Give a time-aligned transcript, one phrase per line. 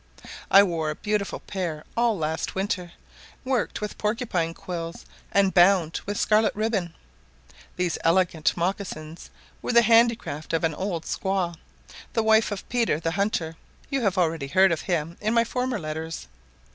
[0.49, 2.93] I wore a beautiful pair all last winter,
[3.45, 6.95] worked with porcupine quills and bound with scarlet ribbon;
[7.75, 9.29] these elegant mocassins
[9.61, 11.55] were the handicraft of an old squaw,
[12.13, 13.57] the wife of Peter the hunter:
[13.91, 16.25] you have already heard of him in my former letters.